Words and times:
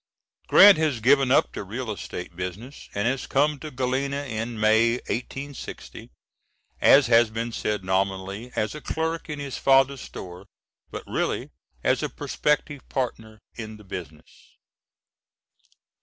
[Grant 0.47 0.79
had 0.79 1.03
given 1.03 1.29
up 1.29 1.51
the 1.53 1.63
real 1.63 1.91
estate 1.91 2.35
business 2.35 2.89
and 2.95 3.07
had 3.07 3.29
come 3.29 3.59
to 3.59 3.69
Galena 3.69 4.23
in 4.25 4.59
May, 4.59 4.93
1860, 4.93 6.09
as 6.81 7.05
has 7.05 7.29
been 7.29 7.51
said, 7.51 7.83
nominally 7.83 8.51
as 8.55 8.73
a 8.73 8.81
clerk 8.81 9.29
in 9.29 9.37
his 9.37 9.59
father's 9.59 10.01
store, 10.01 10.47
but 10.89 11.03
really 11.05 11.51
as 11.83 12.01
a 12.01 12.09
prospective 12.09 12.81
partner 12.89 13.37
in 13.53 13.77
the 13.77 13.83
business. 13.83 14.57